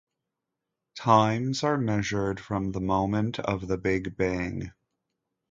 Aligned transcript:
Times 0.95 1.63
are 1.63 1.77
measured 1.77 2.39
from 2.39 2.71
the 2.71 2.81
moment 2.81 3.37
of 3.37 3.67
the 3.67 3.77
Big 3.77 4.17
Bang. 4.17 4.71